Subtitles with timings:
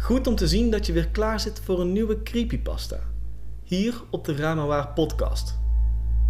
[0.00, 2.98] Goed om te zien dat je weer klaar zit voor een nieuwe creepypasta.
[3.62, 5.58] Hier op de Ramawaar podcast.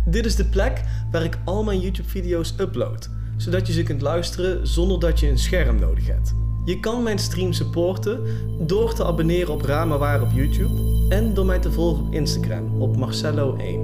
[0.06, 4.00] Dit is de plek waar ik al mijn YouTube video's upload, zodat je ze kunt
[4.00, 6.34] luisteren zonder dat je een scherm nodig hebt.
[6.64, 8.22] Je kan mijn stream supporten
[8.66, 12.96] door te abonneren op Ramawaar op YouTube en door mij te volgen op Instagram op
[12.96, 13.80] Marcello1.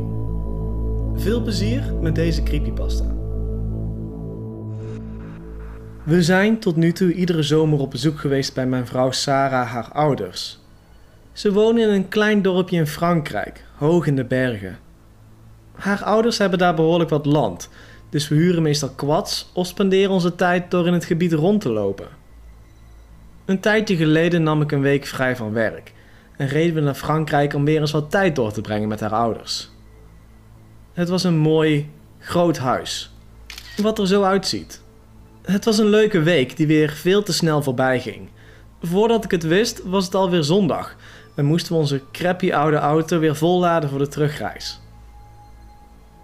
[1.14, 3.15] Veel plezier met deze creepypasta.
[6.06, 9.92] We zijn tot nu toe iedere zomer op bezoek geweest bij mijn vrouw Sarah, haar
[9.92, 10.58] ouders.
[11.32, 14.78] Ze wonen in een klein dorpje in Frankrijk, hoog in de bergen.
[15.74, 17.68] Haar ouders hebben daar behoorlijk wat land,
[18.10, 21.70] dus we huren meestal quads of spenderen onze tijd door in het gebied rond te
[21.70, 22.08] lopen.
[23.44, 25.92] Een tijdje geleden nam ik een week vrij van werk
[26.36, 29.14] en reden we naar Frankrijk om weer eens wat tijd door te brengen met haar
[29.14, 29.70] ouders.
[30.92, 33.14] Het was een mooi, groot huis,
[33.76, 34.84] wat er zo uitziet.
[35.46, 38.28] Het was een leuke week die weer veel te snel voorbij ging.
[38.82, 40.96] Voordat ik het wist, was het alweer zondag
[41.34, 44.80] en moesten we onze crappy oude auto weer volladen voor de terugreis.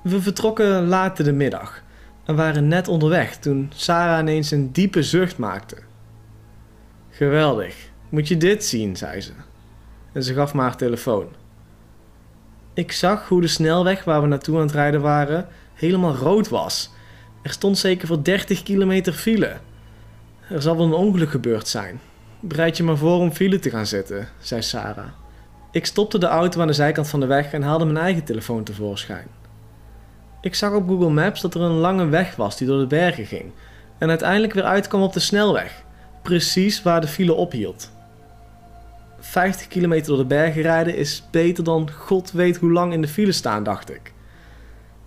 [0.02, 1.82] We vertrokken laat in de middag
[2.24, 5.76] en waren net onderweg toen Sarah ineens een diepe zucht maakte.
[7.10, 7.76] Geweldig,
[8.08, 9.32] moet je dit zien, zei ze.
[10.12, 11.26] En ze gaf me haar telefoon.
[12.74, 16.90] Ik zag hoe de snelweg waar we naartoe aan het rijden waren helemaal rood was
[17.42, 19.56] er stond zeker voor 30 kilometer file.
[20.48, 22.00] Er zal wel een ongeluk gebeurd zijn.
[22.40, 25.06] Bereid je maar voor om file te gaan zitten, zei Sarah.
[25.70, 28.64] Ik stopte de auto aan de zijkant van de weg en haalde mijn eigen telefoon
[28.64, 29.26] tevoorschijn.
[30.40, 33.26] Ik zag op Google Maps dat er een lange weg was die door de bergen
[33.26, 33.52] ging
[33.98, 35.82] en uiteindelijk weer uitkwam op de snelweg,
[36.22, 37.90] precies waar de file ophield.
[39.18, 43.08] 50 kilometer door de bergen rijden is beter dan god weet hoe lang in de
[43.08, 44.12] file staan, dacht ik.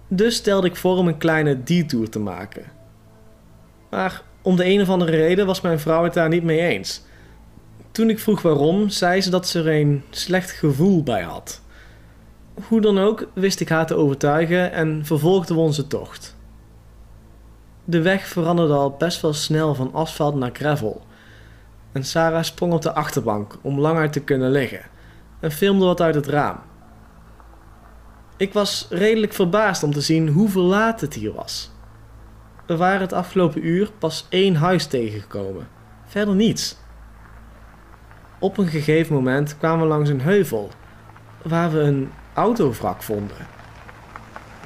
[0.07, 2.63] Dus stelde ik voor om een kleine detour te maken.
[3.89, 7.01] Maar om de een of andere reden was mijn vrouw het daar niet mee eens.
[7.91, 11.61] Toen ik vroeg waarom, zei ze dat ze er een slecht gevoel bij had.
[12.67, 16.35] Hoe dan ook wist ik haar te overtuigen en vervolgden we onze tocht.
[17.83, 21.05] De weg veranderde al best wel snel van asfalt naar gravel.
[21.91, 24.81] En Sarah sprong op de achterbank om langer te kunnen liggen
[25.39, 26.57] en filmde wat uit het raam.
[28.37, 31.71] Ik was redelijk verbaasd om te zien hoe verlaat het hier was.
[32.65, 35.67] We waren het afgelopen uur pas één huis tegengekomen,
[36.05, 36.77] verder niets.
[38.39, 40.69] Op een gegeven moment kwamen we langs een heuvel
[41.41, 43.47] waar we een autovrak vonden.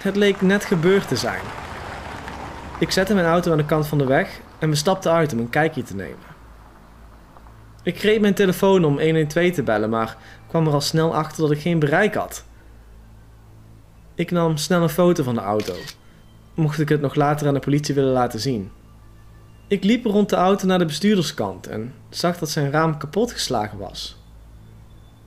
[0.01, 1.41] Het leek net gebeurd te zijn.
[2.79, 5.39] Ik zette mijn auto aan de kant van de weg en we stapten uit om
[5.39, 6.27] een kijkje te nemen.
[7.83, 11.51] Ik greep mijn telefoon om 112 te bellen, maar kwam er al snel achter dat
[11.51, 12.47] ik geen bereik had.
[14.19, 15.73] Ik nam snel een foto van de auto,
[16.53, 18.71] mocht ik het nog later aan de politie willen laten zien.
[19.67, 24.17] Ik liep rond de auto naar de bestuurderskant en zag dat zijn raam kapotgeslagen was.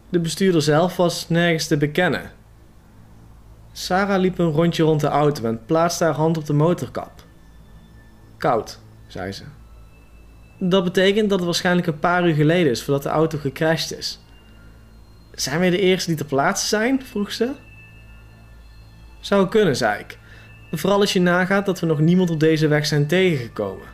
[0.08, 2.30] De bestuurder zelf was nergens te bekennen.
[3.72, 7.24] Sarah liep een rondje rond de auto en plaatste haar hand op de motorkap.
[8.36, 9.44] Koud, zei ze.
[10.58, 14.20] Dat betekent dat het waarschijnlijk een paar uur geleden is voordat de auto gecrashed is.
[15.34, 17.02] Zijn wij de eerste die ter plaatse zijn?
[17.04, 17.52] vroeg ze.
[19.22, 20.18] Zou kunnen, zei ik.
[20.72, 23.86] Vooral als je nagaat dat we nog niemand op deze weg zijn tegengekomen.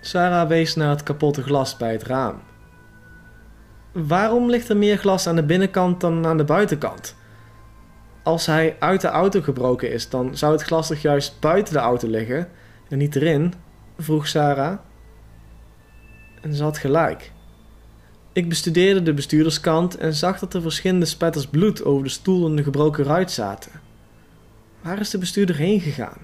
[0.00, 2.40] Sarah wees naar het kapotte glas bij het raam.
[3.92, 7.16] Waarom ligt er meer glas aan de binnenkant dan aan de buitenkant?
[8.22, 11.80] Als hij uit de auto gebroken is, dan zou het glas toch juist buiten de
[11.80, 12.48] auto liggen
[12.88, 13.54] en niet erin?
[13.98, 14.78] vroeg Sarah.
[16.40, 17.31] En ze had gelijk.
[18.34, 22.56] Ik bestudeerde de bestuurderskant en zag dat er verschillende spetters bloed over de stoel en
[22.56, 23.72] de gebroken ruit zaten.
[24.80, 26.18] Waar is de bestuurder heen gegaan?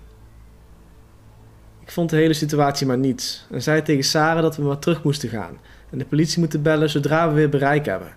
[1.81, 5.03] Ik vond de hele situatie maar niets en zei tegen Sarah dat we maar terug
[5.03, 5.59] moesten gaan
[5.91, 8.17] en de politie moeten bellen zodra we weer bereik hebben.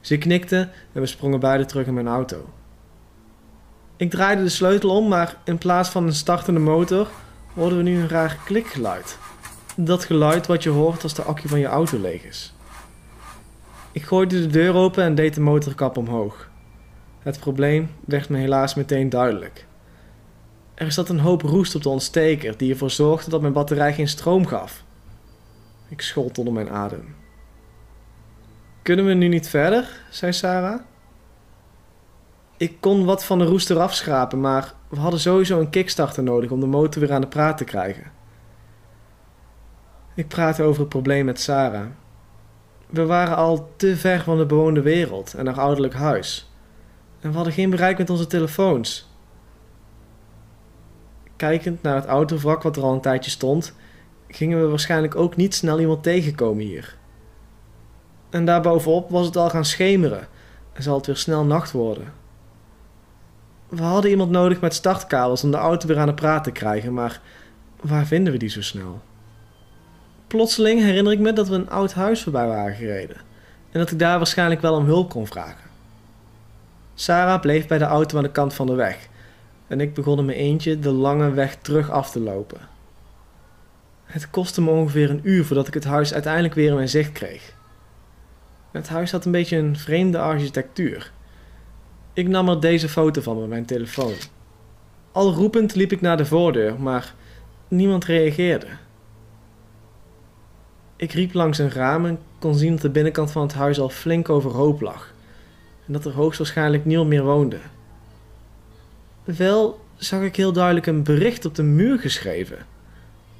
[0.00, 2.52] Ze knikte en we sprongen beide terug in mijn auto.
[3.96, 7.08] Ik draaide de sleutel om, maar in plaats van een startende motor
[7.54, 9.18] hoorden we nu een raar klikgeluid.
[9.76, 12.54] Dat geluid wat je hoort als de accu van je auto leeg is.
[13.96, 16.50] Ik gooide de deur open en deed de motorkap omhoog.
[17.18, 19.66] Het probleem werd me helaas meteen duidelijk.
[20.74, 24.08] Er zat een hoop roest op de ontsteker die ervoor zorgde dat mijn batterij geen
[24.08, 24.84] stroom gaf.
[25.88, 27.14] Ik schold onder mijn adem.
[28.82, 30.00] Kunnen we nu niet verder?
[30.10, 30.80] zei Sarah.
[32.56, 36.50] Ik kon wat van de roest eraf schrapen, maar we hadden sowieso een kickstarter nodig
[36.50, 38.12] om de motor weer aan de praat te krijgen.
[40.14, 41.86] Ik praatte over het probleem met Sarah
[42.86, 46.50] we waren al te ver van de bewoonde wereld en haar ouderlijk huis.
[47.20, 49.08] En we hadden geen bereik met onze telefoons.
[51.36, 53.74] Kijkend naar het autovrak wat er al een tijdje stond,
[54.28, 56.96] gingen we waarschijnlijk ook niet snel iemand tegenkomen hier.
[58.30, 60.28] En daarbovenop was het al gaan schemeren
[60.72, 62.12] en zal het weer snel nacht worden.
[63.68, 66.94] We hadden iemand nodig met startkabels om de auto weer aan de praat te krijgen,
[66.94, 67.20] maar
[67.80, 69.00] waar vinden we die zo snel?
[70.26, 73.16] Plotseling herinner ik me dat we een oud huis voorbij waren gereden
[73.70, 75.70] en dat ik daar waarschijnlijk wel om hulp kon vragen.
[76.94, 79.08] Sarah bleef bij de auto aan de kant van de weg
[79.66, 82.60] en ik begon in mijn eentje de lange weg terug af te lopen.
[84.04, 87.12] Het kostte me ongeveer een uur voordat ik het huis uiteindelijk weer in mijn zicht
[87.12, 87.54] kreeg.
[88.70, 91.12] Het huis had een beetje een vreemde architectuur.
[92.12, 94.14] Ik nam er deze foto van met mijn telefoon.
[95.12, 97.14] Al roepend liep ik naar de voordeur, maar
[97.68, 98.66] niemand reageerde.
[100.96, 103.88] Ik riep langs een raam en kon zien dat de binnenkant van het huis al
[103.88, 105.14] flink overhoop lag
[105.86, 107.58] en dat er hoogstwaarschijnlijk niemand meer woonde.
[109.24, 112.58] Wel zag ik heel duidelijk een bericht op de muur geschreven,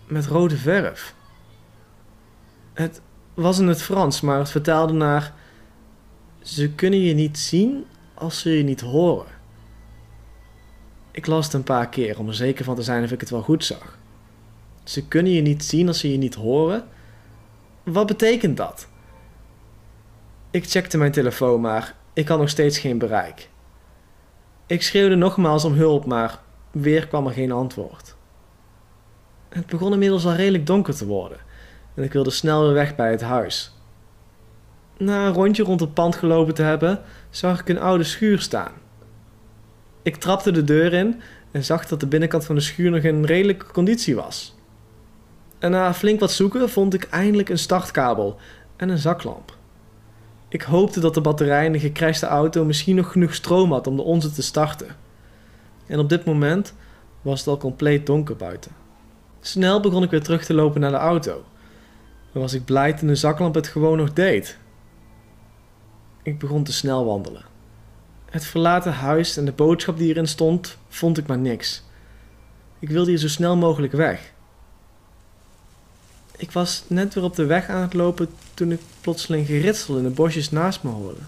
[0.07, 1.15] met rode verf.
[2.73, 3.01] Het
[3.35, 5.35] was in het Frans, maar het vertaalde naar:
[6.43, 9.35] Ze kunnen je niet zien als ze je niet horen.
[11.11, 13.31] Ik las het een paar keer om er zeker van te zijn of ik het
[13.31, 13.99] wel goed zag.
[14.85, 16.85] Ze kunnen je niet zien als ze je niet horen.
[17.87, 18.89] Wat betekent dat?
[20.51, 23.49] Ik checkte mijn telefoon, maar ik had nog steeds geen bereik.
[24.67, 26.41] Ik schreeuwde nogmaals om hulp, maar
[26.71, 28.17] weer kwam er geen antwoord.
[29.49, 31.39] Het begon inmiddels al redelijk donker te worden
[31.95, 33.75] en ik wilde snel weer weg bij het huis.
[34.99, 38.73] Na een rondje rond het pand gelopen te hebben, zag ik een oude schuur staan.
[40.03, 43.25] Ik trapte de deur in en zag dat de binnenkant van de schuur nog in
[43.25, 44.56] redelijke conditie was.
[45.59, 48.37] En na flink wat zoeken vond ik eindelijk een startkabel
[48.77, 49.57] en een zaklamp.
[50.49, 53.97] Ik hoopte dat de batterij in de gecrashte auto misschien nog genoeg stroom had om
[53.97, 54.97] de onze te starten.
[55.87, 56.75] En op dit moment
[57.23, 58.73] was het al compleet donker buiten.
[59.41, 61.45] Snel begon ik weer terug te lopen naar de auto.
[62.33, 64.59] En was ik blij toen de zaklamp het gewoon nog deed.
[66.23, 67.45] Ik begon te snel wandelen.
[68.31, 71.83] Het verlaten huis en de boodschap die erin stond, vond ik maar niks.
[72.79, 74.35] Ik wilde hier zo snel mogelijk weg.
[76.37, 80.03] Ik was net weer op de weg aan het lopen toen ik plotseling geritsel in
[80.03, 81.21] de bosjes naast me hoorde.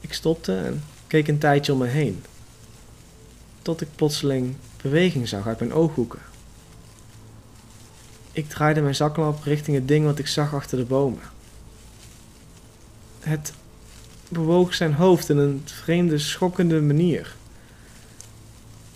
[0.00, 2.24] Ik stopte en keek een tijdje om me heen.
[3.62, 6.18] Tot ik plotseling beweging zag uit mijn ooghoeken.
[8.32, 11.22] Ik draaide mijn zaklamp richting het ding wat ik zag achter de bomen.
[13.20, 13.52] Het
[14.28, 17.34] bewoog zijn hoofd in een vreemde, schokkende manier.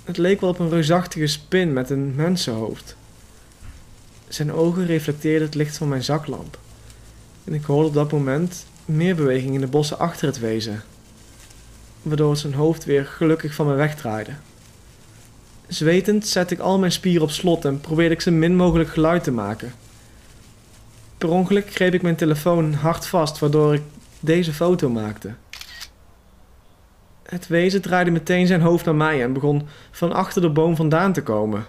[0.05, 2.97] Het leek wel op een reusachtige spin met een mensenhoofd.
[4.29, 6.59] Zijn ogen reflecteerden het licht van mijn zaklamp.
[7.45, 10.83] En ik hoorde op dat moment meer beweging in de bossen achter het wezen,
[12.03, 14.33] waardoor zijn hoofd weer gelukkig van me wegdraaide.
[15.67, 19.25] Zwetend zette ik al mijn spieren op slot en probeerde ik zo min mogelijk geluid
[19.25, 19.73] te maken.
[21.19, 23.83] Per ongeluk greep ik mijn telefoon hard vast, waardoor ik
[24.21, 25.35] deze foto maakte.
[27.23, 31.13] Het wezen draaide meteen zijn hoofd naar mij en begon van achter de boom vandaan
[31.13, 31.67] te komen.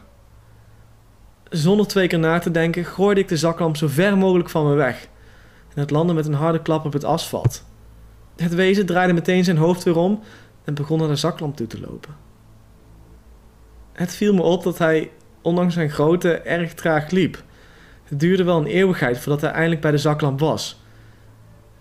[1.50, 4.74] Zonder twee keer na te denken gooide ik de zaklamp zo ver mogelijk van me
[4.74, 5.08] weg
[5.74, 7.64] en het landde met een harde klap op het asfalt.
[8.36, 10.20] Het wezen draaide meteen zijn hoofd weer om
[10.64, 12.16] en begon naar de zaklamp toe te lopen.
[13.94, 15.12] Het viel me op dat hij,
[15.42, 17.44] ondanks zijn grootte, erg traag liep.
[18.04, 20.82] Het duurde wel een eeuwigheid voordat hij eindelijk bij de zaklamp was.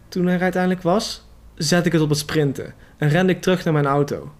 [0.09, 3.65] Toen hij er uiteindelijk was, zette ik het op het sprinten en rende ik terug
[3.65, 4.33] naar mijn auto.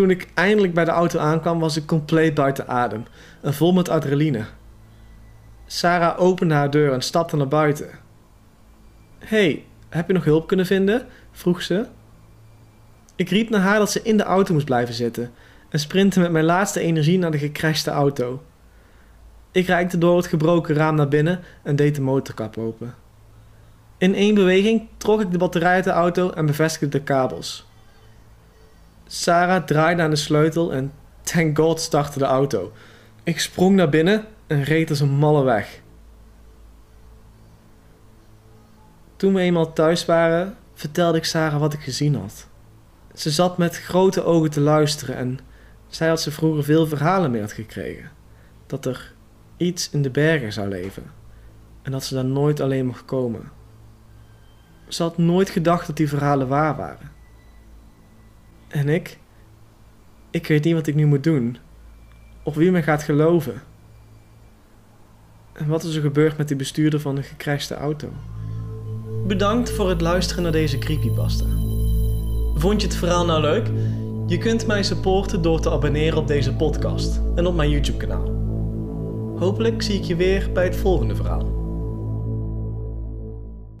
[0.00, 3.04] Toen ik eindelijk bij de auto aankwam, was ik compleet buiten adem
[3.40, 4.44] en vol met adrenaline.
[5.66, 7.88] Sarah opende haar deur en stapte naar buiten.
[9.18, 11.06] hey, heb je nog hulp kunnen vinden?
[11.32, 11.86] vroeg ze.
[13.16, 15.30] Ik riep naar haar dat ze in de auto moest blijven zitten
[15.68, 18.42] en sprintte met mijn laatste energie naar de gecrashte auto.
[19.52, 22.94] Ik reikte door het gebroken raam naar binnen en deed de motorkap open.
[23.98, 27.68] In één beweging trok ik de batterij uit de auto en bevestigde de kabels.
[29.12, 32.72] Sarah draaide aan de sleutel en thank god startte de auto.
[33.22, 35.80] Ik sprong naar binnen en reed als een malle weg.
[39.16, 42.46] Toen we eenmaal thuis waren, vertelde ik Sarah wat ik gezien had.
[43.14, 45.38] Ze zat met grote ogen te luisteren en
[45.88, 48.10] zij had ze vroeger veel verhalen mee had gekregen.
[48.66, 49.12] Dat er
[49.56, 51.10] iets in de bergen zou leven
[51.82, 53.50] en dat ze daar nooit alleen mocht komen.
[54.88, 57.18] Ze had nooit gedacht dat die verhalen waar waren.
[58.70, 59.18] En ik?
[60.30, 61.56] Ik weet niet wat ik nu moet doen.
[62.42, 63.62] Of wie me gaat geloven.
[65.52, 68.08] En wat is er gebeurd met die bestuurder van de gecrashte auto?
[69.26, 71.44] Bedankt voor het luisteren naar deze creepypasta.
[72.54, 73.66] Vond je het verhaal nou leuk?
[74.26, 78.28] Je kunt mij supporten door te abonneren op deze podcast en op mijn YouTube kanaal.
[79.38, 81.59] Hopelijk zie ik je weer bij het volgende verhaal.